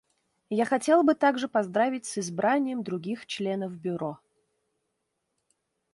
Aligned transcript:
Я 0.49 0.65
хотел 0.65 1.03
бы 1.03 1.13
также 1.13 1.47
поздравить 1.47 2.07
с 2.07 2.17
избранием 2.17 2.81
других 2.81 3.27
членов 3.27 3.73
Бюро. 3.77 4.17